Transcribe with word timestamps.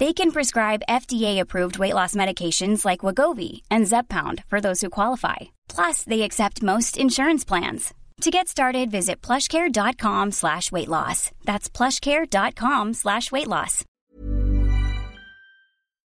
They 0.00 0.14
can 0.14 0.30
prescribe 0.32 0.82
FDA-approved 0.88 1.78
weight 1.78 1.92
loss 1.92 2.14
medications 2.14 2.86
like 2.86 3.04
Wagovi 3.04 3.60
and 3.70 3.84
Zepbound 3.84 4.42
for 4.48 4.58
those 4.58 4.80
who 4.80 4.88
qualify. 4.88 5.36
Plus, 5.68 6.04
they 6.04 6.22
accept 6.22 6.62
most 6.62 6.96
insurance 6.96 7.44
plans. 7.44 7.92
To 8.22 8.30
get 8.30 8.48
started, 8.48 8.90
visit 8.90 9.20
plushcare.com 9.20 10.32
slash 10.32 10.72
weight 10.72 10.88
loss. 10.88 11.32
That's 11.44 11.68
plushcare.com 11.68 12.94
slash 12.94 13.30
weight 13.30 13.46
loss. 13.46 13.84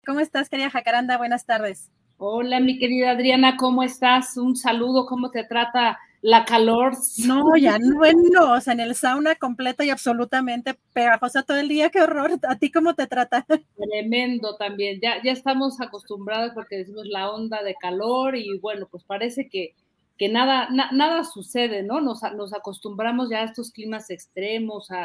¿Cómo 0.07 0.21
estás, 0.21 0.49
querida 0.49 0.71
Jacaranda? 0.71 1.19
Buenas 1.19 1.45
tardes. 1.45 1.91
Hola, 2.19 2.61
mi 2.61 2.79
querida 2.79 3.11
Adriana, 3.11 3.57
¿cómo 3.57 3.83
estás? 3.83 4.37
Un 4.37 4.55
saludo, 4.55 5.07
¿cómo 5.07 5.31
te 5.33 5.43
trata 5.43 5.99
la 6.23 6.45
calor? 6.45 6.93
No, 7.27 7.57
ya 7.57 7.79
bueno, 7.97 8.53
o 8.53 8.61
sea, 8.61 8.73
en 8.73 8.81
el 8.81 8.95
sauna 8.95 9.35
completo 9.35 9.83
y 9.83 9.91
absolutamente 9.91 10.79
pegajosa 10.93 11.43
todo 11.43 11.59
el 11.59 11.69
día, 11.69 11.91
qué 11.91 12.01
horror. 12.01 12.39
¿A 12.49 12.57
ti 12.57 12.71
cómo 12.71 12.95
te 12.95 13.09
trata? 13.09 13.45
Tremendo 13.77 14.57
también, 14.57 15.01
ya, 15.03 15.21
ya 15.23 15.33
estamos 15.33 15.81
acostumbrados 15.81 16.53
porque 16.55 16.77
decimos 16.77 17.07
la 17.07 17.31
onda 17.31 17.63
de 17.65 17.75
calor 17.75 18.37
y 18.37 18.57
bueno, 18.59 18.87
pues 18.89 19.03
parece 19.03 19.49
que, 19.49 19.75
que 20.17 20.29
nada, 20.29 20.69
nada 20.71 21.25
sucede, 21.25 21.83
¿no? 21.83 22.01
Nos, 22.01 22.23
nos, 22.37 22.55
acostumbramos 22.55 23.29
ya 23.29 23.41
a 23.41 23.45
estos 23.45 23.73
climas 23.73 24.09
extremos, 24.09 24.93
a, 24.93 25.05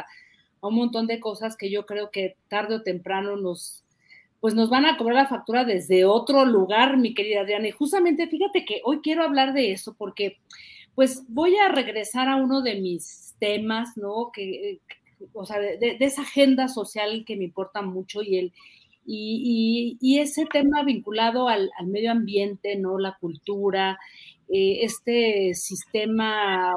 a 0.60 0.66
un 0.68 0.76
montón 0.76 1.08
de 1.08 1.18
cosas 1.18 1.56
que 1.56 1.68
yo 1.68 1.84
creo 1.84 2.12
que 2.12 2.36
tarde 2.48 2.76
o 2.76 2.82
temprano 2.82 3.36
nos 3.36 3.84
pues 4.40 4.54
nos 4.54 4.70
van 4.70 4.86
a 4.86 4.96
cobrar 4.96 5.16
la 5.16 5.28
factura 5.28 5.64
desde 5.64 6.04
otro 6.04 6.44
lugar, 6.44 6.96
mi 6.96 7.12
querida 7.12 7.40
Adriana. 7.40 7.66
Y 7.66 7.72
justamente 7.72 8.28
fíjate 8.28 8.64
que 8.64 8.80
hoy 8.84 9.00
quiero 9.02 9.24
hablar 9.24 9.52
de 9.52 9.72
eso 9.72 9.96
porque 9.98 10.38
pues 10.98 11.22
voy 11.28 11.54
a 11.54 11.68
regresar 11.68 12.28
a 12.28 12.34
uno 12.34 12.60
de 12.60 12.80
mis 12.80 13.36
temas, 13.38 13.96
¿no? 13.96 14.32
Que, 14.32 14.80
o 15.32 15.46
sea, 15.46 15.60
de, 15.60 15.96
esa 16.00 16.22
agenda 16.22 16.66
social 16.66 17.22
que 17.24 17.36
me 17.36 17.44
importa 17.44 17.82
mucho 17.82 18.20
y 18.20 18.36
el, 18.36 18.52
y, 19.06 20.18
ese 20.18 20.44
tema 20.46 20.82
vinculado 20.82 21.48
al, 21.48 21.70
medio 21.86 22.10
ambiente, 22.10 22.74
¿no? 22.74 22.98
La 22.98 23.16
cultura, 23.20 23.96
eh, 24.48 24.80
este 24.80 25.54
sistema 25.54 26.74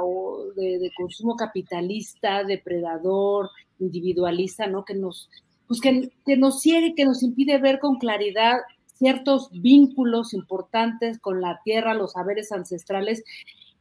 de, 0.55 0.91
consumo 0.95 1.35
capitalista, 1.35 2.43
depredador, 2.43 3.49
individualista, 3.79 4.67
¿no? 4.67 4.85
Que 4.85 4.93
nos, 4.93 5.31
pues 5.67 5.81
que, 5.81 6.11
que 6.27 6.37
nos 6.37 6.61
ciega 6.61 6.93
que 6.95 7.05
nos 7.05 7.23
impide 7.23 7.57
ver 7.57 7.79
con 7.79 7.97
claridad 7.97 8.57
ciertos 8.99 9.49
vínculos 9.51 10.35
importantes 10.35 11.17
con 11.17 11.41
la 11.41 11.59
tierra, 11.63 11.95
los 11.95 12.11
saberes 12.11 12.51
ancestrales 12.51 13.23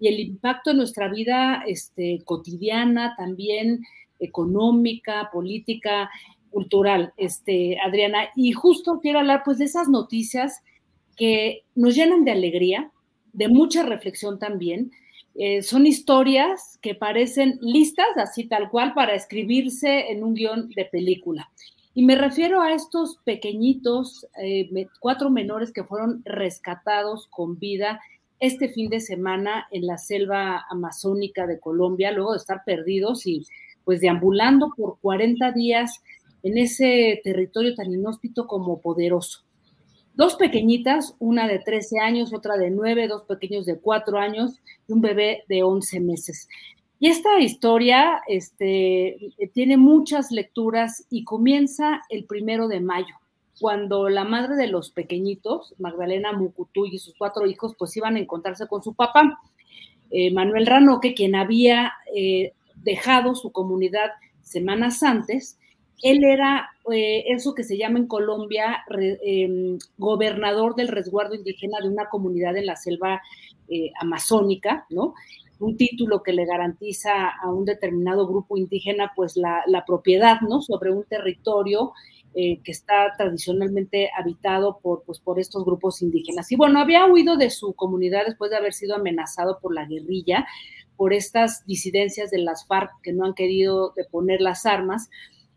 y 0.00 0.08
el 0.08 0.18
impacto 0.18 0.70
en 0.70 0.78
nuestra 0.78 1.08
vida 1.08 1.62
este, 1.66 2.22
cotidiana, 2.24 3.14
también 3.16 3.84
económica, 4.18 5.30
política, 5.32 6.10
cultural, 6.50 7.12
este, 7.16 7.78
Adriana. 7.80 8.30
Y 8.34 8.52
justo 8.52 9.00
quiero 9.00 9.20
hablar 9.20 9.42
pues 9.44 9.58
de 9.58 9.66
esas 9.66 9.88
noticias 9.88 10.62
que 11.16 11.64
nos 11.74 11.94
llenan 11.94 12.24
de 12.24 12.32
alegría, 12.32 12.90
de 13.32 13.48
mucha 13.48 13.82
reflexión 13.82 14.38
también. 14.38 14.90
Eh, 15.34 15.62
son 15.62 15.86
historias 15.86 16.78
que 16.82 16.94
parecen 16.94 17.58
listas, 17.60 18.08
así 18.16 18.44
tal 18.44 18.70
cual, 18.70 18.94
para 18.94 19.14
escribirse 19.14 20.10
en 20.10 20.24
un 20.24 20.34
guion 20.34 20.70
de 20.70 20.86
película. 20.86 21.50
Y 21.94 22.04
me 22.04 22.14
refiero 22.14 22.62
a 22.62 22.72
estos 22.72 23.18
pequeñitos, 23.24 24.26
eh, 24.42 24.70
cuatro 24.98 25.30
menores 25.30 25.72
que 25.72 25.84
fueron 25.84 26.22
rescatados 26.24 27.26
con 27.28 27.58
vida 27.58 28.00
este 28.40 28.68
fin 28.70 28.88
de 28.88 29.00
semana 29.00 29.68
en 29.70 29.86
la 29.86 29.98
selva 29.98 30.64
amazónica 30.70 31.46
de 31.46 31.60
Colombia, 31.60 32.10
luego 32.10 32.32
de 32.32 32.38
estar 32.38 32.62
perdidos 32.64 33.26
y 33.26 33.46
pues 33.84 34.00
deambulando 34.00 34.72
por 34.76 34.98
40 35.00 35.52
días 35.52 36.02
en 36.42 36.58
ese 36.58 37.20
territorio 37.22 37.74
tan 37.74 37.92
inhóspito 37.92 38.46
como 38.46 38.80
poderoso. 38.80 39.44
Dos 40.14 40.34
pequeñitas, 40.36 41.14
una 41.18 41.46
de 41.46 41.60
13 41.60 41.98
años, 42.00 42.32
otra 42.34 42.56
de 42.56 42.70
9, 42.70 43.08
dos 43.08 43.22
pequeños 43.24 43.66
de 43.66 43.78
4 43.78 44.18
años 44.18 44.60
y 44.88 44.92
un 44.92 45.00
bebé 45.00 45.44
de 45.48 45.62
11 45.62 46.00
meses. 46.00 46.48
Y 46.98 47.08
esta 47.08 47.40
historia 47.40 48.20
este, 48.26 49.32
tiene 49.54 49.76
muchas 49.76 50.30
lecturas 50.30 51.06
y 51.08 51.24
comienza 51.24 52.02
el 52.10 52.24
primero 52.24 52.68
de 52.68 52.80
mayo, 52.80 53.14
cuando 53.60 54.08
la 54.08 54.24
madre 54.24 54.56
de 54.56 54.66
los 54.66 54.90
pequeñitos, 54.90 55.74
Magdalena 55.78 56.32
Mucutú 56.32 56.86
y 56.86 56.98
sus 56.98 57.14
cuatro 57.16 57.46
hijos, 57.46 57.74
pues 57.78 57.96
iban 57.96 58.16
a 58.16 58.20
encontrarse 58.20 58.66
con 58.66 58.82
su 58.82 58.94
papá, 58.94 59.38
eh, 60.10 60.32
Manuel 60.32 60.66
Ranoque, 60.66 61.14
quien 61.14 61.34
había 61.34 61.92
eh, 62.14 62.54
dejado 62.76 63.34
su 63.34 63.52
comunidad 63.52 64.10
semanas 64.42 65.02
antes. 65.02 65.58
Él 66.02 66.24
era 66.24 66.70
eh, 66.90 67.24
eso 67.28 67.54
que 67.54 67.62
se 67.62 67.76
llama 67.76 67.98
en 67.98 68.06
Colombia 68.06 68.82
em, 69.22 69.78
gobernador 69.98 70.74
del 70.74 70.88
resguardo 70.88 71.34
indígena 71.34 71.78
de 71.82 71.88
una 71.88 72.08
comunidad 72.08 72.56
en 72.56 72.66
la 72.66 72.76
selva 72.76 73.20
amazónica, 74.00 74.84
¿no? 74.90 75.14
un 75.60 75.76
título 75.76 76.22
que 76.22 76.32
le 76.32 76.46
garantiza 76.46 77.28
a 77.28 77.52
un 77.52 77.64
determinado 77.64 78.26
grupo 78.26 78.56
indígena 78.56 79.12
pues 79.14 79.36
la, 79.36 79.84
propiedad, 79.86 80.40
¿no? 80.40 80.62
Sobre 80.62 80.90
un 80.90 81.04
territorio 81.04 81.92
eh, 82.34 82.60
que 82.62 82.70
está 82.70 83.12
tradicionalmente 83.16 84.08
habitado 84.16 84.78
por, 84.80 85.02
pues, 85.04 85.18
por 85.18 85.40
estos 85.40 85.64
grupos 85.64 86.00
indígenas. 86.00 86.52
Y 86.52 86.56
bueno, 86.56 86.78
había 86.78 87.06
huido 87.06 87.36
de 87.36 87.50
su 87.50 87.72
comunidad 87.74 88.24
después 88.24 88.52
de 88.52 88.56
haber 88.56 88.72
sido 88.72 88.94
amenazado 88.94 89.58
por 89.60 89.74
la 89.74 89.84
guerrilla, 89.84 90.46
por 90.96 91.12
estas 91.12 91.66
disidencias 91.66 92.30
de 92.30 92.38
las 92.38 92.66
FARC 92.66 92.90
que 93.02 93.12
no 93.12 93.24
han 93.24 93.34
querido 93.34 93.92
deponer 93.96 94.40
las 94.40 94.64
armas. 94.64 95.10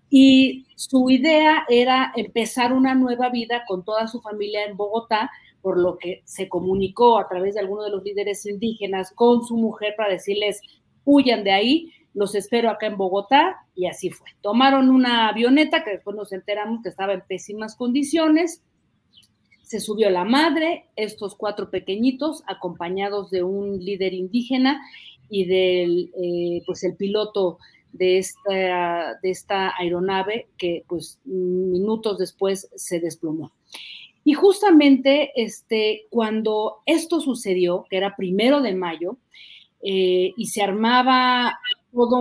Y 0.09 0.65
su 0.75 1.09
idea 1.09 1.63
era 1.69 2.11
empezar 2.15 2.73
una 2.73 2.95
nueva 2.95 3.29
vida 3.29 3.63
con 3.67 3.83
toda 3.83 4.07
su 4.07 4.21
familia 4.21 4.65
en 4.65 4.75
Bogotá, 4.75 5.29
por 5.61 5.79
lo 5.79 5.97
que 5.97 6.21
se 6.25 6.49
comunicó 6.49 7.19
a 7.19 7.27
través 7.27 7.53
de 7.53 7.61
algunos 7.61 7.85
de 7.85 7.91
los 7.91 8.03
líderes 8.03 8.45
indígenas 8.45 9.11
con 9.13 9.43
su 9.43 9.57
mujer 9.57 9.93
para 9.95 10.11
decirles, 10.13 10.59
huyan 11.05 11.43
de 11.43 11.51
ahí, 11.51 11.91
los 12.13 12.35
espero 12.35 12.69
acá 12.69 12.87
en 12.87 12.97
Bogotá, 12.97 13.57
y 13.75 13.87
así 13.87 14.09
fue. 14.09 14.27
Tomaron 14.41 14.89
una 14.89 15.29
avioneta 15.29 15.83
que 15.83 15.91
después 15.91 16.15
nos 16.15 16.31
enteramos 16.31 16.83
que 16.83 16.89
estaba 16.89 17.13
en 17.13 17.21
pésimas 17.21 17.75
condiciones, 17.75 18.61
se 19.61 19.79
subió 19.79 20.09
la 20.09 20.23
madre, 20.23 20.85
estos 20.95 21.35
cuatro 21.35 21.71
pequeñitos, 21.71 22.43
acompañados 22.45 23.31
de 23.31 23.41
un 23.41 23.83
líder 23.83 24.13
indígena 24.13 24.81
y 25.29 25.45
del, 25.45 26.11
eh, 26.21 26.61
pues 26.65 26.83
el 26.83 26.95
piloto 26.95 27.57
de 27.91 28.19
esta, 28.19 29.19
de 29.21 29.29
esta 29.31 29.73
aeronave 29.77 30.47
que 30.57 30.83
pues 30.87 31.19
minutos 31.25 32.17
después 32.19 32.69
se 32.75 32.99
desplomó. 32.99 33.51
Y 34.23 34.33
justamente 34.33 35.31
este, 35.35 36.05
cuando 36.09 36.81
esto 36.85 37.19
sucedió, 37.19 37.85
que 37.89 37.97
era 37.97 38.15
primero 38.15 38.61
de 38.61 38.75
mayo, 38.75 39.17
eh, 39.81 40.33
y 40.37 40.45
se 40.47 40.61
armaba 40.61 41.59
todo 41.93 42.17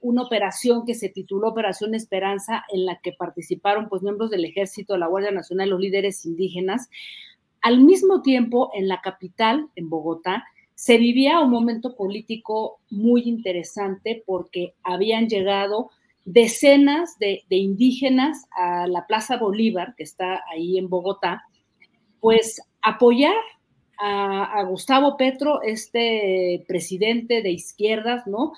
una 0.00 0.22
operación 0.22 0.84
que 0.84 0.94
se 0.94 1.08
tituló 1.08 1.48
Operación 1.48 1.94
Esperanza, 1.94 2.64
en 2.72 2.84
la 2.84 2.98
que 3.00 3.12
participaron 3.12 3.88
pues 3.88 4.02
miembros 4.02 4.30
del 4.30 4.44
Ejército, 4.44 4.96
la 4.96 5.06
Guardia 5.06 5.30
Nacional, 5.30 5.70
los 5.70 5.80
líderes 5.80 6.26
indígenas. 6.26 6.88
Al 7.62 7.82
mismo 7.82 8.22
tiempo, 8.22 8.70
en 8.74 8.88
la 8.88 9.00
capital, 9.00 9.68
en 9.76 9.88
Bogotá, 9.88 10.44
se 10.74 10.98
vivía 10.98 11.40
un 11.40 11.50
momento 11.50 11.96
político 11.96 12.80
muy 12.90 13.22
interesante 13.22 14.22
porque 14.26 14.74
habían 14.82 15.28
llegado 15.28 15.90
decenas 16.26 17.18
de, 17.18 17.44
indígenas 17.48 18.44
a 18.50 18.86
la 18.88 19.06
Plaza 19.06 19.38
Bolívar, 19.38 19.94
que 19.96 20.02
está 20.02 20.42
ahí 20.52 20.76
en 20.76 20.90
Bogotá, 20.90 21.44
pues 22.20 22.60
apoyar 22.82 23.36
a, 23.98 24.62
Gustavo 24.68 25.16
Petro, 25.16 25.62
este 25.62 26.64
presidente 26.68 27.42
de 27.42 27.50
izquierdas, 27.50 28.26
¿no? 28.26 28.52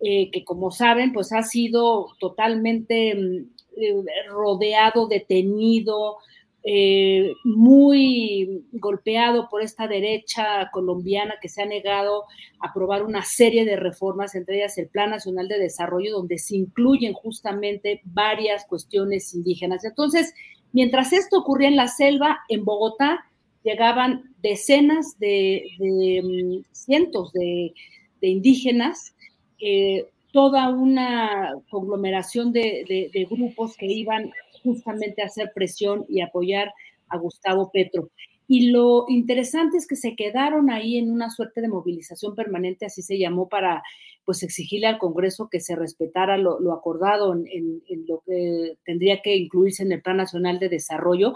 Eh, 0.00 0.30
que 0.30 0.44
como 0.44 0.70
saben, 0.70 1.12
pues 1.12 1.32
ha 1.32 1.42
sido 1.42 2.08
totalmente 2.20 3.14
mm, 3.14 3.46
eh, 3.76 3.94
rodeado, 4.28 5.08
detenido, 5.08 6.18
eh, 6.64 7.32
muy 7.44 8.66
golpeado 8.72 9.48
por 9.48 9.62
esta 9.62 9.86
derecha 9.88 10.68
colombiana 10.72 11.36
que 11.40 11.48
se 11.48 11.62
ha 11.62 11.66
negado 11.66 12.24
a 12.60 12.68
aprobar 12.68 13.04
una 13.04 13.22
serie 13.22 13.64
de 13.64 13.76
reformas, 13.76 14.34
entre 14.34 14.56
ellas 14.56 14.76
el 14.76 14.88
Plan 14.88 15.10
Nacional 15.10 15.48
de 15.48 15.58
Desarrollo, 15.58 16.12
donde 16.12 16.38
se 16.38 16.56
incluyen 16.56 17.12
justamente 17.12 18.02
varias 18.04 18.66
cuestiones 18.66 19.34
indígenas. 19.34 19.84
Entonces, 19.84 20.34
mientras 20.72 21.12
esto 21.12 21.38
ocurría 21.38 21.68
en 21.68 21.76
la 21.76 21.88
selva, 21.88 22.40
en 22.48 22.64
Bogotá, 22.64 23.24
llegaban 23.62 24.34
decenas 24.42 25.18
de, 25.18 25.64
mm, 25.78 26.64
cientos 26.72 27.32
de, 27.32 27.72
indígenas, 28.20 29.14
eh, 29.60 30.06
toda 30.32 30.68
una 30.70 31.54
conglomeración 31.70 32.52
de, 32.52 33.26
grupos 33.30 33.76
que 33.76 33.86
iban 33.86 34.30
justamente 34.62 35.22
a 35.22 35.26
hacer 35.26 35.52
presión 35.54 36.04
y 36.08 36.20
apoyar 36.20 36.72
a 37.08 37.16
Gustavo 37.18 37.70
Petro. 37.72 38.10
Y 38.50 38.70
lo 38.70 39.04
interesante 39.08 39.76
es 39.76 39.86
que 39.86 39.96
se 39.96 40.16
quedaron 40.16 40.70
ahí 40.70 40.96
en 40.96 41.10
una 41.10 41.28
suerte 41.30 41.60
de 41.60 41.68
movilización 41.68 42.34
permanente, 42.34 42.86
así 42.86 43.02
se 43.02 43.18
llamó, 43.18 43.48
para 43.48 43.82
pues 44.24 44.42
exigirle 44.42 44.86
al 44.86 44.98
Congreso 44.98 45.48
que 45.50 45.60
se 45.60 45.76
respetara 45.76 46.36
lo, 46.38 46.72
acordado 46.72 47.34
en, 47.34 47.82
lo 48.06 48.22
que 48.26 48.76
tendría 48.84 49.22
que 49.22 49.36
incluirse 49.36 49.82
en 49.82 49.92
el 49.92 50.02
Plan 50.02 50.18
Nacional 50.18 50.58
de 50.58 50.68
Desarrollo. 50.68 51.34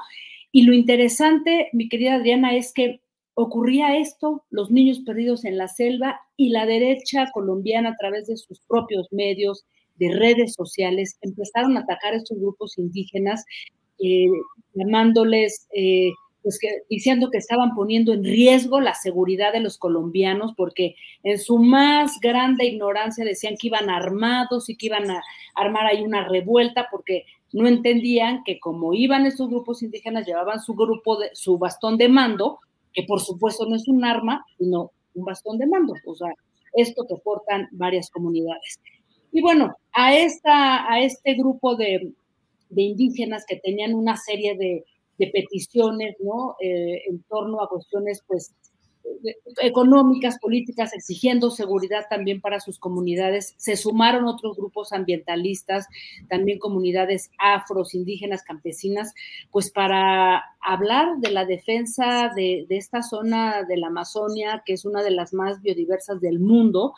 Y 0.52 0.62
lo 0.62 0.75
interesante, 0.75 1.70
mi 1.72 1.88
querida 1.88 2.14
Adriana, 2.14 2.54
es 2.54 2.72
que 2.72 3.00
ocurría 3.34 3.96
esto, 3.96 4.44
los 4.50 4.70
niños 4.70 5.00
perdidos 5.00 5.44
en 5.44 5.56
la 5.56 5.69
selva 5.69 6.20
y 6.37 6.50
la 6.50 6.66
derecha 6.66 7.31
colombiana 7.32 7.90
a 7.90 7.96
través 7.96 8.26
de 8.26 8.37
sus 8.37 8.60
propios 8.69 9.08
medios, 9.10 9.64
de 9.96 10.14
redes 10.14 10.54
sociales, 10.54 11.19
empezaron 11.20 11.76
a 11.76 11.81
atacar 11.81 12.12
a 12.12 12.16
estos 12.16 12.38
grupos 12.38 12.76
indígenas, 12.78 13.44
eh, 13.99 14.26
llamándoles, 14.75 15.69
eh, 15.75 16.10
pues 16.43 16.58
diciendo 16.90 17.31
que 17.31 17.38
estaban 17.38 17.75
poniendo 17.75 18.12
en 18.12 18.25
riesgo 18.25 18.81
la 18.81 18.94
seguridad 18.94 19.52
de 19.52 19.60
los 19.60 19.78
colombianos, 19.78 20.55
porque 20.56 20.96
en 21.22 21.38
su 21.38 21.58
más 21.58 22.19
grande 22.20 22.66
ignorancia 22.66 23.25
decían 23.25 23.55
que 23.56 23.69
iban 23.69 23.88
armados 23.90 24.69
y 24.69 24.76
que 24.76 24.87
iban 24.87 25.08
a 25.10 25.22
armar 25.55 25.87
ahí 25.87 26.02
una 26.02 26.26
revuelta, 26.26 26.88
porque 26.90 27.26
no 27.52 27.69
entendían 27.69 28.43
que 28.44 28.58
como 28.58 28.94
iban 28.94 29.26
estos 29.26 29.49
grupos 29.49 29.82
indígenas, 29.82 30.26
llevaban 30.26 30.60
su 30.60 30.75
grupo, 30.75 31.19
de, 31.19 31.31
su 31.34 31.58
bastón 31.58 31.99
de 31.99 32.08
mando, 32.08 32.60
que 32.93 33.04
por 33.04 33.20
supuesto 33.20 33.66
no 33.66 33.76
es 33.76 33.88
un 33.88 34.04
arma, 34.04 34.44
sino 34.58 34.90
un 35.14 35.25
bastón 35.25 35.58
de 35.58 35.66
mando, 35.66 35.94
o 36.06 36.14
sea, 36.14 36.32
esto 36.75 37.06
que 37.06 37.16
portan 37.16 37.69
varias 37.72 38.10
comunidades. 38.10 38.81
Y 39.31 39.40
bueno, 39.40 39.75
a, 39.93 40.16
esta, 40.16 40.90
a 40.90 41.00
este 41.00 41.34
grupo 41.34 41.76
de, 41.76 42.12
indígenas 42.75 43.44
que 43.46 43.56
tenían 43.56 43.94
una 43.94 44.16
serie 44.16 44.56
de, 44.56 44.84
peticiones, 45.32 46.16
¿no? 46.19 46.56
Eh, 46.60 47.02
en 47.08 47.22
torno 47.28 47.62
a 47.62 47.69
cuestiones, 47.69 48.25
pues, 48.26 48.52
económicas, 49.60 50.38
políticas, 50.38 50.93
exigiendo 50.93 51.50
seguridad 51.50 52.06
también 52.08 52.40
para 52.40 52.60
sus 52.60 52.78
comunidades. 52.78 53.54
Se 53.56 53.76
sumaron 53.76 54.26
otros 54.26 54.56
grupos 54.56 54.93
ambientalistas, 54.93 55.87
también 56.28 56.58
comunidades 56.58 57.31
afros, 57.38 57.94
indígenas, 57.94 58.43
campesinas, 58.43 59.14
pues 59.50 59.70
para 59.70 60.43
hablar 60.60 61.19
de 61.19 61.31
la 61.31 61.44
defensa 61.44 62.31
de, 62.34 62.66
de 62.69 62.76
esta 62.76 63.02
zona 63.02 63.64
de 63.64 63.76
la 63.76 63.88
Amazonia, 63.88 64.62
que 64.64 64.75
es 64.75 64.84
una 64.84 65.02
de 65.02 65.10
las 65.10 65.32
más 65.32 65.60
biodiversas 65.62 66.20
del 66.20 66.40
mundo 66.40 66.94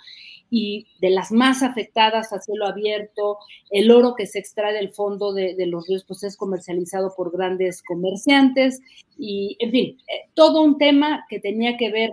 y 0.55 0.87
de 1.01 1.11
las 1.11 1.33
más 1.33 1.65
afectadas 1.65 2.33
a 2.33 2.41
cielo 2.41 2.67
abierto, 2.67 3.39
el 3.71 3.91
oro 3.91 4.15
que 4.15 4.27
se 4.27 4.39
extrae 4.39 4.73
del 4.73 4.91
fondo 4.91 5.33
de, 5.33 5.57
los 5.67 5.89
ríos 5.89 6.05
pues 6.07 6.23
es 6.23 6.37
comercializado 6.37 7.13
por 7.17 7.33
grandes 7.33 7.83
comerciantes 7.83 8.81
y, 9.19 9.57
en 9.59 9.71
fin, 9.73 9.99
eh, 10.07 10.29
todo 10.35 10.63
un 10.63 10.79
tema 10.79 11.25
que 11.29 11.41
tenía 11.41 11.77
que 11.77 11.91
ver 11.91 12.04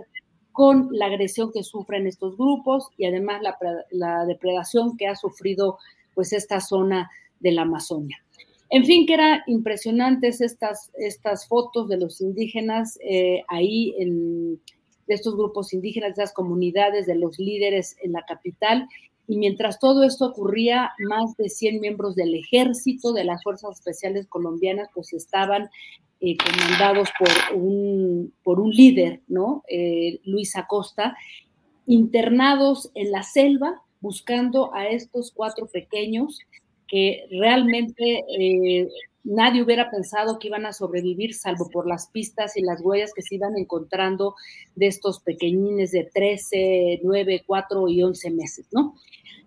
con 0.52 0.88
la 0.92 1.06
agresión 1.06 1.50
que 1.52 1.62
sufren 1.62 2.06
estos 2.06 2.36
grupos 2.36 2.88
y 2.96 3.06
además 3.06 3.42
la, 3.90 4.24
depredación 4.26 4.96
que 4.96 5.06
ha 5.06 5.16
sufrido 5.16 5.78
pues 6.14 6.32
esta 6.32 6.60
zona 6.60 7.10
de 7.40 7.52
la 7.52 7.62
Amazonia. 7.62 8.18
En 8.70 8.84
fin, 8.84 9.06
que 9.06 9.14
eran 9.14 9.40
impresionantes 9.46 10.40
estas, 10.40 10.90
estas 10.94 11.46
fotos 11.46 11.88
de 11.88 11.98
los 11.98 12.20
indígenas 12.20 12.98
eh, 13.02 13.42
ahí 13.48 13.94
en, 13.98 14.60
de 15.06 15.14
estos 15.14 15.36
grupos 15.36 15.72
indígenas, 15.72 16.14
de 16.14 16.22
esas 16.22 16.34
comunidades, 16.34 17.06
de 17.06 17.16
los 17.16 17.38
líderes 17.38 17.96
en 18.02 18.12
la 18.12 18.22
capital. 18.22 18.88
Y 19.26 19.36
mientras 19.36 19.78
todo 19.78 20.04
esto 20.04 20.26
ocurría, 20.26 20.90
más 20.98 21.36
de 21.36 21.48
100 21.48 21.80
miembros 21.80 22.14
del 22.14 22.34
ejército, 22.34 23.12
de 23.12 23.24
las 23.24 23.42
Fuerzas 23.42 23.78
Especiales 23.78 24.26
Colombianas, 24.26 24.88
pues 24.94 25.12
estaban 25.12 25.70
eh, 26.24 26.36
comandados 26.36 27.08
por 27.18 27.56
un, 27.58 28.32
por 28.44 28.60
un 28.60 28.70
líder, 28.70 29.22
¿no? 29.26 29.64
Eh, 29.68 30.20
Luis 30.24 30.54
Acosta, 30.54 31.16
internados 31.84 32.92
en 32.94 33.10
la 33.10 33.24
selva, 33.24 33.82
buscando 34.00 34.72
a 34.72 34.86
estos 34.86 35.32
cuatro 35.32 35.66
pequeños 35.66 36.38
que 36.86 37.26
realmente 37.28 38.24
eh, 38.38 38.88
nadie 39.24 39.64
hubiera 39.64 39.90
pensado 39.90 40.38
que 40.38 40.46
iban 40.46 40.64
a 40.64 40.72
sobrevivir, 40.72 41.34
salvo 41.34 41.68
por 41.70 41.88
las 41.88 42.06
pistas 42.06 42.56
y 42.56 42.62
las 42.62 42.80
huellas 42.82 43.12
que 43.12 43.22
se 43.22 43.34
iban 43.34 43.58
encontrando 43.58 44.36
de 44.76 44.86
estos 44.86 45.18
pequeñines 45.18 45.90
de 45.90 46.08
13, 46.14 47.00
9, 47.02 47.42
4 47.44 47.88
y 47.88 48.00
11 48.00 48.30
meses, 48.30 48.66
¿no? 48.70 48.94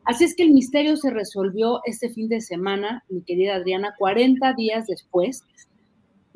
Así 0.04 0.26
es 0.26 0.36
que 0.36 0.44
el 0.44 0.52
misterio 0.52 0.98
se 0.98 1.10
resolvió 1.10 1.80
este 1.86 2.10
fin 2.10 2.28
de 2.28 2.42
semana, 2.42 3.06
mi 3.08 3.22
querida 3.22 3.56
Adriana, 3.56 3.96
40 3.98 4.54
días 4.56 4.88
después, 4.88 5.46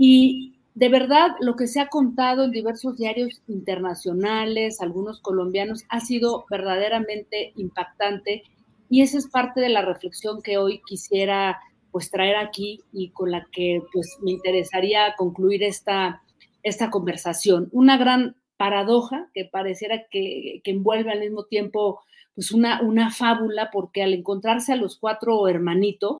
y 0.01 0.55
de 0.75 0.87
verdad 0.87 1.31
lo 1.41 1.57
que 1.57 1.67
se 1.67 1.81
ha 1.81 1.89
contado 1.89 2.45
en 2.45 2.51
diversos 2.51 2.95
diarios 2.95 3.41
internacionales, 3.47 4.79
algunos 4.79 5.19
colombianos, 5.19 5.83
ha 5.89 5.99
sido 5.99 6.45
verdaderamente 6.49 7.51
impactante 7.57 8.43
y 8.89 9.01
esa 9.01 9.17
es 9.17 9.27
parte 9.27 9.59
de 9.59 9.67
la 9.67 9.81
reflexión 9.81 10.41
que 10.41 10.57
hoy 10.57 10.81
quisiera 10.87 11.59
pues 11.91 12.09
traer 12.11 12.37
aquí 12.37 12.79
y 12.93 13.09
con 13.09 13.31
la 13.31 13.45
que 13.51 13.81
pues 13.91 14.17
me 14.21 14.31
interesaría 14.31 15.15
concluir 15.17 15.63
esta, 15.63 16.21
esta 16.63 16.89
conversación. 16.89 17.67
Una 17.73 17.97
gran 17.97 18.37
paradoja 18.55 19.29
que 19.33 19.43
pareciera 19.43 20.05
que, 20.09 20.61
que 20.63 20.71
envuelve 20.71 21.11
al 21.11 21.19
mismo 21.19 21.43
tiempo 21.43 21.99
pues 22.35 22.53
una, 22.53 22.81
una 22.81 23.11
fábula 23.11 23.69
porque 23.69 24.01
al 24.01 24.13
encontrarse 24.13 24.71
a 24.71 24.77
los 24.77 24.97
cuatro 24.97 25.45
hermanitos 25.49 26.19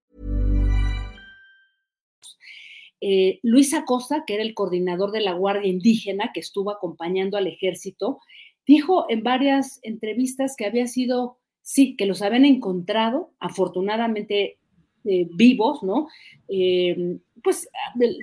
Eh, 3.01 3.39
Luis 3.41 3.73
Acosta, 3.73 4.23
que 4.25 4.35
era 4.35 4.43
el 4.43 4.53
coordinador 4.53 5.11
de 5.11 5.21
la 5.21 5.33
Guardia 5.33 5.69
Indígena 5.69 6.31
que 6.33 6.39
estuvo 6.39 6.69
acompañando 6.69 7.35
al 7.35 7.47
ejército, 7.47 8.19
dijo 8.65 9.05
en 9.09 9.23
varias 9.23 9.79
entrevistas 9.81 10.55
que 10.55 10.65
había 10.65 10.85
sido, 10.85 11.37
sí, 11.63 11.95
que 11.95 12.05
los 12.05 12.21
habían 12.21 12.45
encontrado, 12.45 13.31
afortunadamente 13.39 14.59
eh, 15.03 15.27
vivos, 15.33 15.81
¿no? 15.81 16.07
Eh, 16.47 17.17
pues 17.43 17.67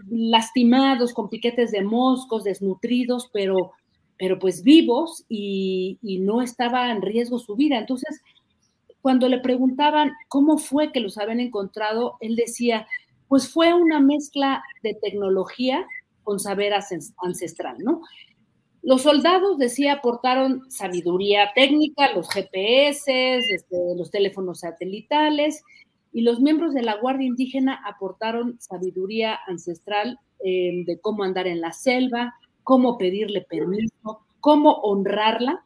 lastimados, 0.08 1.12
con 1.12 1.28
piquetes 1.28 1.72
de 1.72 1.82
moscos, 1.82 2.44
desnutridos, 2.44 3.28
pero, 3.32 3.72
pero 4.16 4.38
pues 4.38 4.62
vivos 4.62 5.24
y, 5.28 5.98
y 6.02 6.20
no 6.20 6.40
estaba 6.40 6.92
en 6.92 7.02
riesgo 7.02 7.40
su 7.40 7.56
vida. 7.56 7.78
Entonces, 7.78 8.22
cuando 9.00 9.28
le 9.28 9.40
preguntaban 9.40 10.12
cómo 10.28 10.56
fue 10.58 10.92
que 10.92 11.00
los 11.00 11.18
habían 11.18 11.40
encontrado, 11.40 12.16
él 12.20 12.36
decía, 12.36 12.86
pues 13.28 13.52
fue 13.52 13.74
una 13.74 14.00
mezcla 14.00 14.62
de 14.82 14.94
tecnología 14.94 15.86
con 16.24 16.40
saber 16.40 16.72
ancestral, 16.74 17.76
¿no? 17.78 18.02
Los 18.82 19.02
soldados, 19.02 19.58
decía, 19.58 19.94
aportaron 19.94 20.70
sabiduría 20.70 21.50
técnica, 21.54 22.12
los 22.12 22.28
GPS, 22.30 23.38
este, 23.38 23.76
los 23.96 24.10
teléfonos 24.10 24.60
satelitales, 24.60 25.62
y 26.12 26.22
los 26.22 26.40
miembros 26.40 26.74
de 26.74 26.82
la 26.82 26.96
Guardia 26.96 27.26
Indígena 27.26 27.82
aportaron 27.86 28.58
sabiduría 28.60 29.38
ancestral 29.46 30.18
eh, 30.44 30.84
de 30.86 31.00
cómo 31.00 31.22
andar 31.22 31.46
en 31.46 31.60
la 31.60 31.72
selva, 31.72 32.34
cómo 32.62 32.98
pedirle 32.98 33.42
permiso, 33.42 34.20
cómo 34.40 34.72
honrarla 34.82 35.64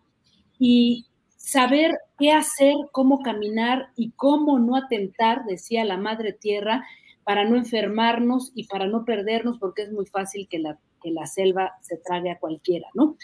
y 0.59 1.07
saber 1.37 1.93
qué 2.19 2.33
hacer, 2.33 2.75
cómo 2.93 3.21
caminar 3.21 3.89
y 3.97 4.13
cómo 4.13 4.59
no 4.59 4.77
atentar, 4.77 5.45
decía 5.45 5.85
la 5.85 5.97
Madre 5.97 6.33
Tierra, 6.33 6.85
para 7.25 7.49
no 7.49 7.57
enfermarnos 7.57 8.53
y 8.55 8.65
para 8.65 8.87
no 8.87 9.05
perdernos, 9.05 9.59
porque 9.59 9.83
es 9.83 9.93
muy 9.93 10.07
fácil 10.07 10.49
que 10.49 10.59
la, 10.59 10.79
que 11.03 11.11
la 11.11 11.27
selva 11.27 11.73
se 11.81 11.97
trague 11.97 12.31
a 12.31 12.39
cualquiera, 12.39 12.89
¿no? 12.95 13.17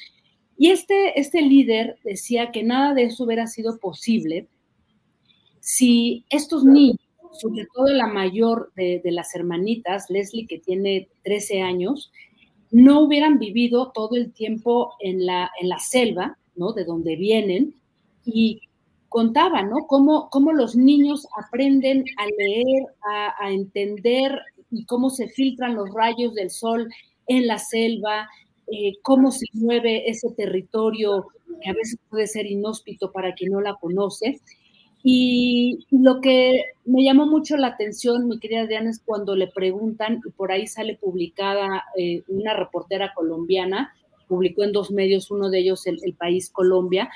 Y 0.57 0.71
este, 0.71 1.19
este 1.19 1.41
líder 1.41 1.99
decía 2.03 2.51
que 2.51 2.65
nada 2.65 2.95
de 2.95 3.05
eso 3.05 3.25
hubiera 3.25 3.47
sido 3.47 3.79
posible 3.79 4.49
si 5.61 6.25
estos 6.31 6.65
niños, 6.65 6.99
sobre 7.33 7.67
todo 7.75 7.89
la 7.89 8.07
mayor 8.07 8.73
de, 8.75 9.03
las 9.05 9.35
hermanitas, 9.35 10.09
Leslie, 10.09 10.47
que 10.47 10.59
tiene 10.59 11.09
13 11.25 11.63
años, 11.63 12.11
no 12.71 13.03
hubieran 13.03 13.39
vivido 13.39 13.93
todo 13.93 14.17
el 14.17 14.33
tiempo 14.33 14.93
en 15.01 15.27
la, 15.27 15.51
en 15.61 15.69
la 15.69 15.79
selva, 15.79 16.39
¿no? 16.57 16.73
De 16.73 16.85
donde 16.85 17.17
vienen, 17.17 17.75
y 18.25 18.68
contaba, 19.09 19.63
¿no? 19.63 19.87
Cómo, 19.87 20.29
cómo 20.31 20.53
los 20.53 20.77
niños 20.77 21.27
aprenden 21.37 22.05
a 22.17 22.27
leer, 22.27 22.85
a, 23.41 23.51
entender 23.53 24.39
y 24.71 24.85
cómo 24.85 25.11
se 25.11 25.29
filtran 25.29 25.75
los 25.75 25.93
rayos 25.95 26.35
del 26.35 26.51
sol 26.51 26.89
en 27.27 27.47
la 27.47 27.59
selva, 27.59 28.29
eh, 28.71 28.93
cómo 29.03 29.31
se 29.31 29.47
mueve 29.55 30.09
ese 30.11 30.31
territorio 30.33 31.27
que 31.63 31.71
a 31.71 31.75
veces 31.75 31.99
puede 32.11 32.27
ser 32.27 32.47
inhóspito 32.47 33.11
para 33.11 33.35
quien 33.35 33.53
no 33.53 33.61
la 33.61 33.75
conoce. 33.77 34.41
Y 35.03 35.87
lo 35.91 36.21
que 36.21 36.65
me 36.85 37.03
llamó 37.03 37.27
mucho 37.27 37.57
la 37.57 37.69
atención, 37.69 38.29
mi 38.29 38.39
querida 38.39 38.67
Diana, 38.67 38.91
es 38.91 39.01
cuando 39.03 39.37
le 39.37 39.47
preguntan, 39.47 40.21
y 40.27 40.31
por 40.33 40.53
ahí 40.53 40.67
sale 40.67 40.97
publicada 40.97 41.85
eh, 41.97 42.23
una 42.29 42.53
reportera 42.53 43.13
colombiana, 43.15 43.95
publicó 44.27 44.65
en 44.65 44.73
dos 44.73 44.91
medios, 44.91 45.31
uno 45.31 45.49
de 45.49 45.61
ellos 45.61 45.87
el 45.87 46.15
País 46.15 46.51
Colombia, 46.51 47.09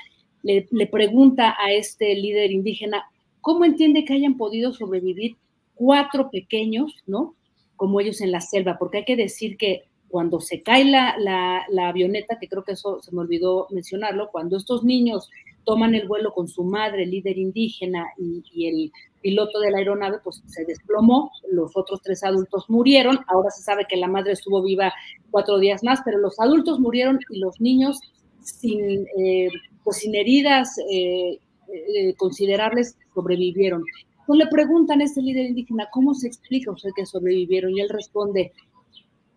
le, 0.43 0.87
pregunta 0.87 1.55
a 1.57 1.71
este 1.71 2.13
líder 2.15 2.51
indígena 2.51 3.09
cómo 3.41 3.65
entiende 3.65 4.05
que 4.05 4.13
hayan 4.13 4.37
podido 4.37 4.73
sobrevivir 4.73 5.37
cuatro 5.73 6.29
pequeños, 6.29 6.95
¿no? 7.07 7.35
Como 7.75 7.99
ellos 7.99 8.21
en 8.21 8.31
la 8.31 8.41
selva, 8.41 8.77
porque 8.77 8.99
hay 8.99 9.05
que 9.05 9.15
decir 9.15 9.57
que 9.57 9.83
cuando 10.09 10.39
se 10.39 10.61
cae 10.61 10.85
la, 10.85 11.15
la, 11.17 11.87
avioneta, 11.89 12.37
que 12.39 12.47
creo 12.47 12.63
que 12.63 12.73
eso 12.73 13.01
se 13.01 13.11
me 13.15 13.21
olvidó 13.21 13.67
mencionarlo, 13.71 14.29
cuando 14.31 14.57
estos 14.57 14.83
niños 14.83 15.29
toman 15.63 15.95
el 15.95 16.07
vuelo 16.07 16.33
con 16.33 16.47
su 16.47 16.63
madre, 16.63 17.05
líder 17.07 17.37
indígena, 17.37 18.05
y, 18.19 18.43
y, 18.53 18.67
el 18.67 18.91
piloto 19.21 19.59
de 19.59 19.71
la 19.71 19.79
aeronave, 19.79 20.19
pues 20.23 20.43
se 20.45 20.65
desplomó, 20.65 21.31
los 21.49 21.75
otros 21.75 22.01
tres 22.03 22.23
adultos 22.23 22.69
murieron, 22.69 23.19
ahora 23.27 23.49
se 23.49 23.63
sabe 23.63 23.85
que 23.89 23.97
la 23.97 24.07
madre 24.07 24.33
estuvo 24.33 24.61
viva 24.61 24.93
cuatro 25.31 25.57
días 25.57 25.83
más, 25.83 26.01
pero 26.05 26.19
los 26.19 26.39
adultos 26.39 26.79
murieron 26.79 27.19
y 27.29 27.39
los 27.39 27.59
niños 27.59 27.99
sin 28.43 29.07
eh, 29.17 29.49
pues 29.83 29.97
sin 29.97 30.15
heridas 30.15 30.77
eh, 30.89 31.39
eh, 31.67 32.13
considerables, 32.15 32.97
sobrevivieron. 33.13 33.83
Entonces 34.19 34.45
le 34.45 34.51
preguntan 34.51 35.01
a 35.01 35.03
este 35.03 35.21
líder 35.21 35.47
indígena, 35.47 35.89
¿cómo 35.91 36.13
se 36.13 36.27
explica 36.27 36.71
usted 36.71 36.91
que 36.95 37.05
sobrevivieron? 37.05 37.75
Y 37.75 37.81
él 37.81 37.89
responde, 37.89 38.53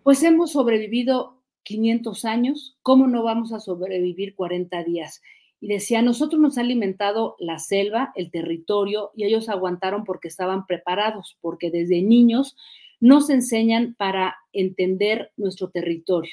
pues 0.03 0.23
hemos 0.23 0.53
sobrevivido 0.53 1.43
500 1.65 2.25
años, 2.25 2.77
¿cómo 2.83 3.09
no 3.09 3.25
vamos 3.25 3.53
a 3.53 3.59
sobrevivir 3.59 4.37
40 4.37 4.85
días? 4.85 5.21
Y 5.61 5.69
decía, 5.69 6.03
nosotros 6.03 6.41
nos 6.41 6.59
ha 6.59 6.61
alimentado 6.61 7.35
la 7.41 7.59
selva, 7.59 8.13
el 8.15 8.31
territorio, 8.31 9.11
y 9.17 9.25
ellos 9.25 9.49
aguantaron 9.49 10.05
porque 10.05 10.29
estaban 10.29 10.67
preparados, 10.67 11.39
porque 11.41 11.71
desde 11.71 12.03
niños 12.03 12.57
nos 13.01 13.31
enseñan 13.31 13.95
para 13.99 14.37
entender 14.53 15.33
nuestro 15.37 15.71
territorio 15.71 16.33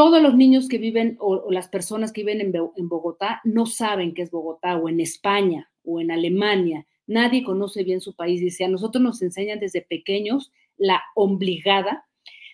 todos 0.00 0.22
los 0.22 0.34
niños 0.34 0.66
que 0.66 0.78
viven 0.78 1.18
o, 1.20 1.50
las 1.50 1.68
personas 1.68 2.10
que 2.10 2.22
viven 2.22 2.40
en, 2.40 2.88
Bogotá 2.88 3.42
no 3.44 3.66
saben 3.66 4.14
qué 4.14 4.22
es 4.22 4.30
Bogotá 4.30 4.78
o 4.78 4.88
en 4.88 4.98
España 4.98 5.70
o 5.84 6.00
en 6.00 6.10
Alemania. 6.10 6.86
Nadie 7.06 7.42
conoce 7.42 7.84
bien 7.84 8.00
su 8.00 8.16
país. 8.16 8.40
Dice, 8.40 8.64
a 8.64 8.68
nosotros 8.68 9.02
nos 9.02 9.20
enseñan 9.20 9.60
desde 9.60 9.82
pequeños 9.82 10.52
la 10.78 11.02
obligada, 11.14 12.06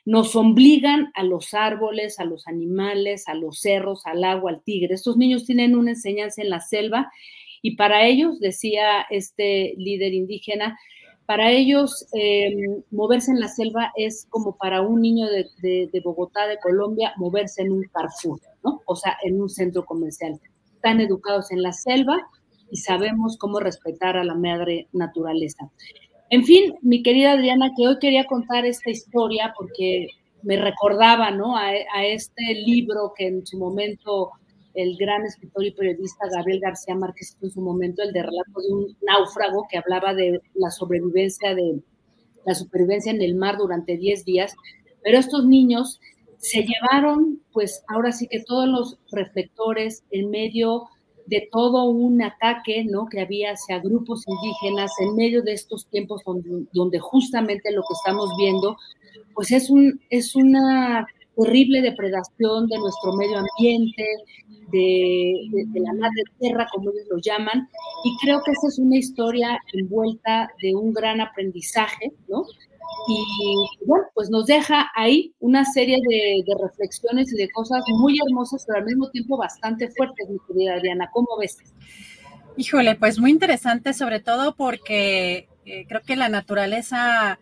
nos 0.04 0.34
obligan 0.34 1.12
a 1.14 1.22
los 1.22 1.54
árboles, 1.54 2.18
a 2.18 2.24
los 2.24 2.48
animales, 2.48 3.28
a 3.28 3.34
los 3.34 3.60
cerros, 3.60 4.04
al 4.06 4.24
agua, 4.24 4.50
al 4.50 4.64
tigre. 4.64 4.94
Estos 4.94 5.16
niños 5.16 5.44
tienen 5.44 5.76
una 5.76 5.92
enseñanza 5.92 6.42
en 6.42 6.50
la 6.50 6.60
selva 6.60 7.12
y 7.62 7.76
para 7.76 8.08
ellos, 8.08 8.40
decía 8.40 9.02
este 9.08 9.74
líder 9.78 10.14
indígena, 10.14 10.76
para 11.26 11.50
ellos, 11.50 12.06
eh, 12.12 12.82
moverse 12.92 13.32
en 13.32 13.40
la 13.40 13.48
selva 13.48 13.92
es 13.96 14.26
como 14.30 14.56
para 14.56 14.80
un 14.82 15.00
niño 15.02 15.26
de, 15.26 16.00
Bogotá, 16.04 16.46
de 16.46 16.58
Colombia, 16.58 17.12
moverse 17.16 17.62
en 17.62 17.72
un 17.72 17.82
Carrefour, 17.92 18.40
¿no? 18.64 18.80
O 18.86 18.94
sea, 18.94 19.16
en 19.24 19.40
un 19.40 19.48
centro 19.48 19.84
comercial. 19.84 20.40
Están 20.74 21.00
educados 21.00 21.50
en 21.50 21.62
la 21.62 21.72
selva 21.72 22.16
y 22.70 22.76
sabemos 22.76 23.36
cómo 23.38 23.58
respetar 23.58 24.16
a 24.16 24.24
la 24.24 24.34
madre 24.34 24.86
naturaleza. 24.92 25.68
En 26.30 26.44
fin, 26.44 26.74
mi 26.82 27.02
querida 27.02 27.32
Adriana, 27.32 27.72
que 27.76 27.88
hoy 27.88 27.98
quería 27.98 28.26
contar 28.26 28.64
esta 28.64 28.90
historia 28.90 29.52
porque 29.58 30.08
me 30.42 30.56
recordaba, 30.56 31.32
¿no? 31.32 31.56
A, 31.56 31.70
a 31.94 32.06
este 32.06 32.54
libro 32.54 33.12
que 33.16 33.26
en 33.26 33.46
su 33.46 33.58
momento 33.58 34.30
el 34.76 34.96
gran 34.96 35.24
escritor 35.24 35.64
y 35.64 35.72
periodista 35.72 36.28
Gabriel 36.30 36.60
García 36.60 36.94
Márquez 36.94 37.36
en 37.40 37.50
su 37.50 37.60
momento 37.60 38.02
el 38.02 38.12
de 38.12 38.22
relato 38.22 38.60
de 38.60 38.72
un 38.72 38.96
náufrago 39.02 39.66
que 39.70 39.78
hablaba 39.78 40.14
de 40.14 40.40
la 40.54 40.70
sobrevivencia 40.70 41.54
supervivencia 42.54 43.10
en 43.10 43.22
el 43.22 43.34
mar 43.34 43.56
durante 43.56 43.96
10 43.96 44.24
días, 44.24 44.54
pero 45.02 45.18
estos 45.18 45.46
niños 45.46 46.00
se 46.38 46.62
llevaron, 46.62 47.40
pues 47.52 47.82
ahora 47.88 48.12
sí 48.12 48.28
que 48.28 48.44
todos 48.44 48.68
los 48.68 48.98
reflectores 49.10 50.04
en 50.10 50.30
medio 50.30 50.84
de 51.26 51.48
todo 51.50 51.84
un 51.84 52.22
ataque, 52.22 52.84
¿no? 52.84 53.06
Que 53.06 53.20
había 53.20 53.52
hacia 53.52 53.80
grupos 53.80 54.22
indígenas 54.28 54.92
en 55.00 55.16
medio 55.16 55.42
de 55.42 55.54
estos 55.54 55.86
tiempos 55.86 56.22
donde, 56.24 56.66
donde 56.72 56.98
justamente 57.00 57.72
lo 57.72 57.82
que 57.82 57.94
estamos 57.94 58.30
viendo, 58.38 58.76
pues 59.34 59.50
es 59.50 59.70
un 59.70 60.00
es 60.10 60.36
una 60.36 61.06
terrible 61.36 61.82
depredación 61.82 62.66
de 62.66 62.78
nuestro 62.78 63.12
medio 63.12 63.38
ambiente, 63.38 64.04
de, 64.72 65.66
la 65.74 65.92
madre 65.92 66.22
tierra, 66.40 66.66
como 66.72 66.90
ellos 66.90 67.06
lo 67.10 67.18
llaman, 67.18 67.68
y 68.04 68.16
creo 68.22 68.42
que 68.42 68.52
esa 68.52 68.68
es 68.68 68.78
una 68.78 68.96
historia 68.96 69.58
envuelta 69.72 70.50
de 70.62 70.74
un 70.74 70.92
gran 70.92 71.20
aprendizaje, 71.20 72.12
¿no? 72.28 72.44
Y 73.08 73.84
bueno, 73.84 74.06
pues 74.14 74.30
nos 74.30 74.46
deja 74.46 74.90
ahí 74.94 75.34
una 75.38 75.64
serie 75.64 75.98
de, 76.08 76.44
reflexiones 76.60 77.32
y 77.32 77.36
de 77.36 77.50
cosas 77.50 77.84
muy 77.88 78.18
hermosas, 78.26 78.64
pero 78.66 78.78
al 78.80 78.84
mismo 78.84 79.10
tiempo 79.10 79.36
bastante 79.36 79.88
fuertes, 79.90 80.28
mi 80.28 80.38
querida 80.46 80.74
Adriana. 80.74 81.10
¿Cómo 81.12 81.28
ves? 81.38 81.58
Híjole, 82.56 82.94
pues 82.96 83.18
muy 83.18 83.30
interesante, 83.30 83.92
sobre 83.92 84.20
todo 84.20 84.56
porque 84.56 85.48
eh, 85.66 85.84
creo 85.86 86.00
que 86.02 86.16
la 86.16 86.28
naturaleza 86.28 87.38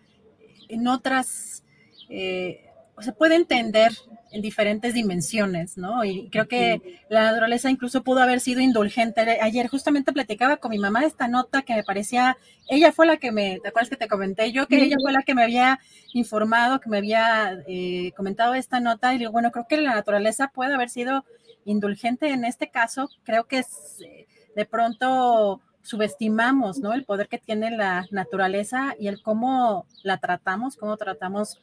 en 0.69 0.89
otras 0.89 1.65
eh, 2.11 2.64
se 3.01 3.13
puede 3.13 3.37
entender 3.37 3.93
en 4.35 4.43
diferentes 4.43 4.95
dimensiones, 4.95 5.79
¿no? 5.79 6.05
Y 6.05 6.29
creo 6.29 6.49
que 6.49 7.01
la 7.09 7.23
naturaleza 7.23 7.71
incluso 7.71 8.03
pudo 8.03 8.21
haber 8.21 8.41
sido 8.41 8.61
indulgente. 8.61 9.39
Ayer 9.41 9.69
justamente 9.69 10.13
platicaba 10.13 10.57
con 10.57 10.71
mi 10.71 10.79
mamá 10.79 11.05
esta 11.05 11.29
nota 11.29 11.63
que 11.63 11.75
me 11.75 11.85
parecía, 11.85 12.37
ella 12.69 12.91
fue 12.91 13.07
la 13.07 13.17
que 13.19 13.31
me, 13.31 13.61
¿te 13.61 13.69
acuerdas 13.69 13.91
que 13.91 13.97
te 13.97 14.09
comenté 14.09 14.51
yo? 14.51 14.67
Que 14.67 14.83
ella 14.83 14.97
fue 15.01 15.13
la 15.13 15.23
que 15.23 15.35
me 15.35 15.45
había 15.45 15.79
informado, 16.13 16.81
que 16.81 16.91
me 16.91 16.99
había 16.99 17.63
eh, 17.69 18.13
comentado 18.17 18.55
esta 18.55 18.81
nota 18.81 19.15
y 19.15 19.19
digo, 19.19 19.31
bueno, 19.31 19.53
creo 19.53 19.67
que 19.69 19.77
la 19.77 19.95
naturaleza 19.95 20.49
puede 20.49 20.75
haber 20.75 20.91
sido 20.91 21.25
indulgente 21.65 22.31
en 22.31 22.45
este 22.45 22.71
caso. 22.71 23.09
Creo 23.23 23.45
que 23.45 23.59
eh, 23.59 24.27
de 24.57 24.65
pronto 24.67 25.61
subestimamos, 25.83 26.79
¿no? 26.79 26.93
El 26.93 27.05
poder 27.05 27.29
que 27.29 27.39
tiene 27.39 27.71
la 27.71 28.07
naturaleza 28.11 28.97
y 28.99 29.07
el 29.07 29.23
cómo 29.23 29.87
la 30.03 30.19
tratamos, 30.19 30.77
cómo 30.77 30.97
tratamos 30.97 31.61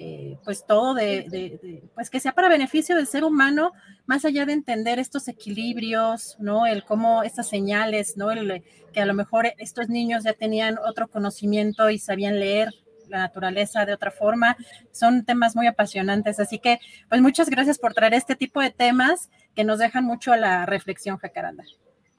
eh, 0.00 0.38
pues 0.44 0.64
todo 0.64 0.94
de, 0.94 1.82
pues 1.94 2.08
que 2.08 2.20
sea 2.20 2.30
para 2.30 2.48
beneficio 2.48 2.94
del 2.94 3.08
ser 3.08 3.24
humano, 3.24 3.72
más 4.06 4.24
allá 4.24 4.46
de 4.46 4.52
entender 4.52 5.00
estos 5.00 5.26
equilibrios, 5.26 6.36
¿no? 6.38 6.66
El 6.66 6.84
cómo 6.84 7.24
estas 7.24 7.48
señales, 7.48 8.16
¿no? 8.16 8.30
El, 8.30 8.62
que 8.92 9.00
a 9.00 9.06
lo 9.06 9.14
mejor 9.14 9.52
estos 9.58 9.88
niños 9.88 10.22
ya 10.22 10.34
tenían 10.34 10.78
otro 10.78 11.08
conocimiento 11.08 11.90
y 11.90 11.98
sabían 11.98 12.38
leer 12.38 12.70
la 13.08 13.18
naturaleza 13.18 13.86
de 13.86 13.94
otra 13.94 14.12
forma, 14.12 14.56
son 14.92 15.24
temas 15.24 15.56
muy 15.56 15.66
apasionantes, 15.66 16.38
así 16.38 16.60
que 16.60 16.78
pues 17.08 17.20
muchas 17.20 17.50
gracias 17.50 17.78
por 17.78 17.92
traer 17.92 18.14
este 18.14 18.36
tipo 18.36 18.60
de 18.60 18.70
temas 18.70 19.30
que 19.56 19.64
nos 19.64 19.80
dejan 19.80 20.04
mucho 20.04 20.32
a 20.32 20.36
la 20.36 20.64
reflexión, 20.64 21.16
Jacaranda. 21.16 21.64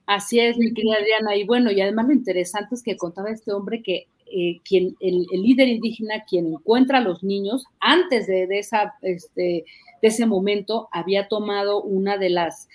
Así 0.05 0.39
es, 0.39 0.57
mi 0.57 0.73
querida 0.73 0.95
Adriana. 0.99 1.35
Y 1.35 1.45
bueno, 1.45 1.71
y 1.71 1.79
además 1.79 2.07
lo 2.07 2.13
interesante 2.13 2.73
es 2.75 2.83
que 2.83 2.97
contaba 2.97 3.29
este 3.29 3.53
hombre 3.53 3.83
que 3.83 4.07
eh, 4.31 4.59
quien, 4.63 4.95
el, 4.99 5.25
líder 5.31 5.67
indígena, 5.67 6.23
quien 6.23 6.47
encuentra 6.47 6.99
a 6.99 7.01
los 7.01 7.23
niños, 7.23 7.65
antes 7.79 8.27
de, 8.27 8.47
esa, 8.57 8.95
este, 9.01 9.65
de 10.01 10.07
ese 10.07 10.25
momento, 10.25 10.87
había 10.91 11.27
tomado 11.27 11.81
una 11.81 12.17
de 12.17 12.29
las 12.29 12.67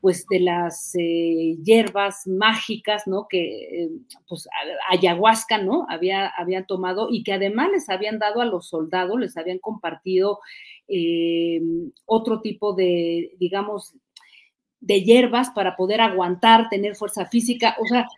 pues 0.00 0.24
de 0.30 0.40
las 0.40 0.94
eh, 0.98 1.58
hierbas 1.62 2.26
mágicas, 2.26 3.06
¿no? 3.06 3.26
Que, 3.28 3.82
eh, 3.82 3.90
pues, 4.26 4.48
ayahuasca, 4.88 5.58
¿no? 5.58 5.84
Había, 5.90 6.26
habían 6.26 6.66
tomado 6.66 7.08
y 7.10 7.22
que 7.22 7.34
además 7.34 7.68
les 7.70 7.90
habían 7.90 8.18
dado 8.18 8.40
a 8.40 8.46
los 8.46 8.66
soldados, 8.66 9.20
les 9.20 9.36
habían 9.36 9.58
compartido 9.58 10.38
otro 12.06 12.40
tipo 12.40 12.72
de, 12.72 13.34
digamos, 13.38 13.92
de 14.80 15.02
hierbas 15.02 15.50
para 15.50 15.76
poder 15.76 16.00
aguantar, 16.00 16.68
tener 16.68 16.96
fuerza 16.96 17.26
física. 17.26 17.76
O 17.78 17.86
sea, 17.86 18.08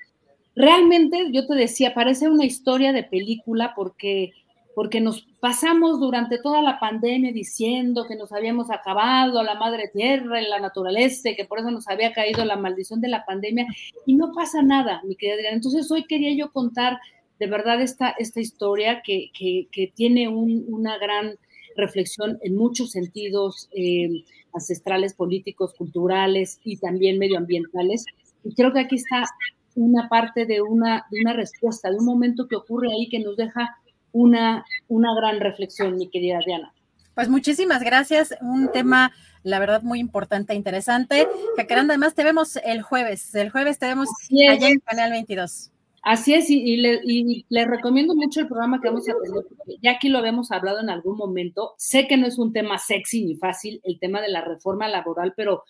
realmente 0.55 1.29
yo 1.33 1.47
te 1.47 1.55
decía, 1.55 1.95
parece 1.95 2.29
una 2.29 2.45
historia 2.45 2.93
de 2.93 3.05
película 3.05 3.73
porque, 3.75 4.33
porque 4.75 5.01
nos 5.01 5.23
pasamos 5.41 6.01
durante 6.01 6.39
toda 6.39 6.63
la 6.63 6.79
pandemia 6.79 7.33
diciendo 7.33 8.07
que 8.07 8.17
nos 8.17 8.33
habíamos 8.33 8.71
acabado 8.71 9.43
la 9.43 9.55
madre 9.55 9.91
tierra, 9.93 10.39
en 10.39 10.51
la 10.51 10.61
naturaleza, 10.61 11.31
que 11.37 11.45
por 11.45 11.59
eso 11.59 11.71
nos 11.71 11.89
había 11.89 12.13
caído 12.13 12.45
la 12.45 12.57
maldición 12.57 13.01
de 13.01 13.09
la 13.09 13.25
pandemia 13.25 13.67
y 14.07 14.15
no 14.15 14.33
pasa 14.33 14.63
nada, 14.63 15.03
mi 15.05 15.17
querida 15.17 15.37
Adriana. 15.37 15.57
Entonces 15.57 15.91
hoy 15.91 16.05
quería 16.05 16.35
yo 16.35 16.53
contar 16.53 16.99
de 17.39 17.47
verdad 17.49 17.81
esta, 17.83 18.11
esta 18.11 18.41
historia 18.41 19.03
que, 19.03 19.31
que, 19.35 19.93
tiene 19.97 20.29
una 20.29 20.97
gran 20.99 21.37
reflexión 21.77 22.39
en 22.43 22.55
muchos 22.55 22.93
sentidos 22.93 23.69
eh, 23.75 24.25
ancestrales, 24.53 25.15
políticos, 25.15 25.75
culturales 25.77 26.61
y 26.63 26.77
también 26.77 27.19
medioambientales. 27.19 28.05
Y 28.45 28.55
creo 28.55 28.73
que 28.73 28.81
aquí 28.81 28.95
está 28.95 29.25
una 29.75 30.09
parte 30.09 30.47
de 30.47 30.63
una, 30.63 31.07
de 31.11 31.21
una 31.21 31.33
respuesta, 31.33 31.91
de 31.91 31.97
un 31.97 32.05
momento 32.05 32.49
que 32.49 32.57
ocurre 32.57 32.89
ahí 32.93 33.09
que 33.09 33.21
nos 33.21 33.37
deja 33.37 33.77
una, 34.13 34.65
una 34.89 35.15
gran 35.15 35.41
reflexión, 35.41 35.97
mi 35.97 36.09
querida 36.09 36.41
Diana. 36.45 36.73
Pues 37.15 37.29
muchísimas 37.29 37.83
gracias. 37.83 38.35
Un 38.41 38.71
tema, 38.73 39.13
la 39.43 39.59
verdad, 39.59 39.83
muy 39.83 40.01
importante 40.01 40.53
e 40.53 40.57
interesante. 40.57 41.29
Jacaranda, 41.57 41.95
además 41.95 42.15
te 42.15 42.25
vemos 42.25 42.57
el 42.65 42.83
jueves. 42.83 43.35
El 43.35 43.51
jueves 43.51 43.79
te 43.79 43.87
vemos 43.87 44.09
allá 44.49 44.69
en 44.69 44.81
Canal 44.81 45.11
22. 45.11 45.71
Así 46.03 46.35
es, 46.35 46.51
y, 46.51 46.79
le, 46.79 47.65
recomiendo 47.65 48.17
mucho 48.17 48.41
el 48.41 48.49
programa 48.49 48.81
que 48.81 48.89
vamos 48.89 49.09
a 49.09 49.13
tener, 49.23 49.45
porque 49.47 49.79
ya 49.81 49.93
aquí 49.93 50.09
lo 50.09 50.19
habíamos 50.19 50.51
hablado 50.51 50.81
en 50.81 50.91
algún 50.91 51.17
momento. 51.17 51.75
Sé 51.79 52.09
que 52.09 52.17
no 52.17 52.27
es 52.27 52.39
un 52.39 52.53
tema 52.53 52.79
sexy 52.79 53.25
ni 53.25 53.37
fácil, 53.37 53.81
el 53.85 54.01
tema 54.01 54.21
de 54.21 54.29
la 54.29 54.41
reforma 54.41 54.89
laboral, 54.89 55.33
pero 55.37 55.63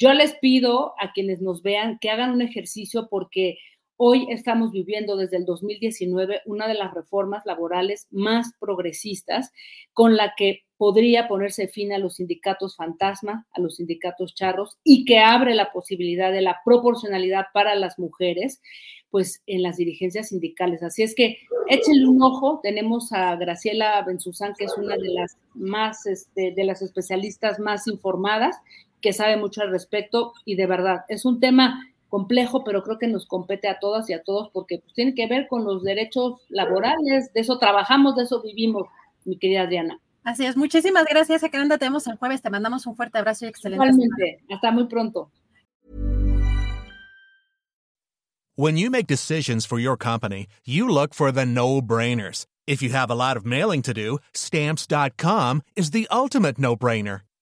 yo 0.00 0.14
les 0.14 0.34
pido 0.36 0.94
a 0.98 1.12
quienes 1.12 1.42
nos 1.42 1.62
vean 1.62 1.98
que 2.00 2.08
hagan 2.08 2.32
un 2.32 2.40
ejercicio 2.40 3.08
porque 3.10 3.58
hoy 3.96 4.26
estamos 4.30 4.72
viviendo 4.72 5.14
desde 5.14 5.36
el 5.36 5.44
2019 5.44 6.40
una 6.46 6.66
de 6.66 6.72
las 6.72 6.94
reformas 6.94 7.44
laborales 7.44 8.06
más 8.10 8.54
progresistas 8.58 9.52
con 9.92 10.16
la 10.16 10.32
que 10.38 10.62
podría 10.78 11.28
ponerse 11.28 11.68
fin 11.68 11.92
a 11.92 11.98
los 11.98 12.14
sindicatos 12.14 12.76
fantasma, 12.76 13.46
a 13.52 13.60
los 13.60 13.76
sindicatos 13.76 14.34
charros 14.34 14.78
y 14.84 15.04
que 15.04 15.18
abre 15.18 15.54
la 15.54 15.70
posibilidad 15.70 16.32
de 16.32 16.40
la 16.40 16.60
proporcionalidad 16.64 17.48
para 17.52 17.74
las 17.74 17.98
mujeres 17.98 18.62
pues 19.10 19.42
en 19.46 19.62
las 19.62 19.76
dirigencias 19.76 20.28
sindicales. 20.28 20.82
Así 20.82 21.02
es 21.02 21.16
que 21.16 21.36
échenle 21.68 22.06
un 22.06 22.22
ojo. 22.22 22.60
Tenemos 22.62 23.12
a 23.12 23.34
Graciela 23.34 24.00
Benzuzán, 24.02 24.54
que 24.56 24.66
es 24.66 24.78
una 24.78 24.96
de 24.96 25.08
las 25.08 25.36
más, 25.54 26.06
este, 26.06 26.52
de 26.52 26.64
las 26.64 26.80
especialistas 26.80 27.58
más 27.58 27.88
informadas 27.88 28.56
que 29.00 29.12
sabe 29.12 29.36
mucho 29.36 29.62
al 29.62 29.70
respecto 29.70 30.32
y 30.44 30.56
de 30.56 30.66
verdad 30.66 31.04
es 31.08 31.24
un 31.24 31.40
tema 31.40 31.86
complejo, 32.08 32.64
pero 32.64 32.82
creo 32.82 32.98
que 32.98 33.06
nos 33.06 33.26
compete 33.26 33.68
a 33.68 33.78
todas 33.78 34.10
y 34.10 34.12
a 34.12 34.22
todos 34.22 34.50
porque 34.52 34.78
pues, 34.78 34.92
tiene 34.94 35.14
que 35.14 35.26
ver 35.26 35.46
con 35.48 35.64
los 35.64 35.82
derechos 35.82 36.40
laborales, 36.48 37.32
de 37.32 37.40
eso 37.40 37.58
trabajamos, 37.58 38.16
de 38.16 38.24
eso 38.24 38.42
vivimos, 38.42 38.88
mi 39.24 39.38
querida 39.38 39.66
Diana. 39.66 40.00
Así 40.24 40.44
es, 40.44 40.56
muchísimas 40.56 41.06
gracias, 41.08 41.42
Acá 41.42 41.66
te 41.66 41.76
vemos 41.78 42.06
el 42.06 42.16
jueves, 42.16 42.42
te 42.42 42.50
mandamos 42.50 42.86
un 42.86 42.94
fuerte 42.94 43.18
abrazo 43.18 43.46
y 43.46 43.48
excelente. 43.48 43.86
Igualmente, 43.86 44.44
hasta 44.50 44.70
muy 44.70 44.86
pronto. 44.86 45.30
When 48.56 48.76
you 48.76 48.90
make 48.90 49.06
decisions 49.06 49.64
for 49.64 49.78
your 49.78 49.96
company, 49.96 50.46
you 50.66 50.86
look 50.86 51.14
for 51.14 51.32
the 51.32 51.46
no-brainers. 51.46 52.44
If 52.66 52.82
you 52.82 52.90
have 52.90 53.10
a 53.10 53.14
lot 53.14 53.38
of 53.38 53.46
mailing 53.46 53.80
to 53.82 53.94
do, 53.94 54.18
stamps.com 54.34 55.62
is 55.76 55.92
the 55.92 56.06
ultimate 56.10 56.58
no-brainer. 56.58 57.22